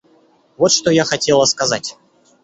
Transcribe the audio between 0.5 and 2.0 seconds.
Вот что я хотела сказать.